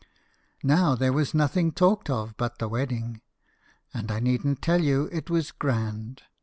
Now 0.63 0.95
there 0.95 1.13
was 1.13 1.35
nothing 1.35 1.71
talked 1.71 2.09
of 2.09 2.35
but 2.35 2.57
the 2.57 2.67
wedding, 2.67 3.21
and 3.93 4.09
I 4.11 4.19
needn't 4.19 4.59
tell 4.63 4.81
you 4.81 5.07
it 5.11 5.29
was 5.29 5.51
grand. 5.51 6.23